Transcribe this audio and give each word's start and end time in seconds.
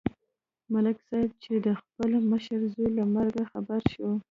ملک 0.73 0.97
صاحب 1.07 1.31
چې 1.43 1.53
د 1.65 1.67
خپل 1.81 2.11
مشر 2.31 2.59
زوی 2.73 2.89
له 2.97 3.03
مرګه 3.15 3.43
خبر 3.51 3.81
شو 3.93 4.09